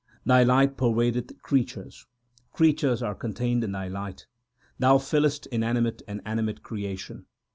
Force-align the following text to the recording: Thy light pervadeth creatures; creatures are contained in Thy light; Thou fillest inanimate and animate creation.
Thy 0.25 0.41
light 0.41 0.77
pervadeth 0.77 1.39
creatures; 1.43 2.07
creatures 2.51 3.03
are 3.03 3.13
contained 3.13 3.63
in 3.63 3.71
Thy 3.73 3.87
light; 3.87 4.25
Thou 4.79 4.97
fillest 4.97 5.45
inanimate 5.51 6.01
and 6.07 6.21
animate 6.25 6.63
creation. 6.63 7.27